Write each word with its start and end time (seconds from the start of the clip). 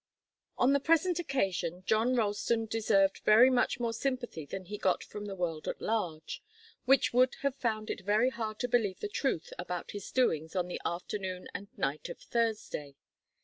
On 0.57 0.73
the 0.73 0.79
present 0.79 1.19
occasion 1.19 1.83
John 1.85 2.15
Ralston 2.15 2.65
deserved 2.65 3.19
very 3.23 3.51
much 3.51 3.79
more 3.79 3.93
sympathy 3.93 4.47
than 4.47 4.65
he 4.65 4.79
got 4.79 5.03
from 5.03 5.25
the 5.27 5.35
world 5.35 5.67
at 5.67 5.79
large, 5.79 6.41
which 6.85 7.13
would 7.13 7.35
have 7.43 7.53
found 7.55 7.91
it 7.91 8.01
very 8.01 8.31
hard 8.31 8.57
to 8.61 8.67
believe 8.67 8.99
the 8.99 9.07
truth 9.07 9.53
about 9.59 9.91
his 9.91 10.11
doings 10.11 10.55
on 10.55 10.67
the 10.67 10.81
afternoon 10.83 11.49
and 11.53 11.67
night 11.77 12.09
of 12.09 12.17
Thursday. 12.19 12.95